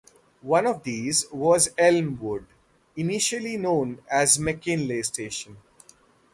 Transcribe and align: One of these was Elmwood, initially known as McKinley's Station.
One 0.47 0.65
of 0.65 0.81
these 0.81 1.29
was 1.31 1.69
Elmwood, 1.77 2.47
initially 2.95 3.55
known 3.55 4.01
as 4.09 4.39
McKinley's 4.39 5.09
Station. 5.09 5.57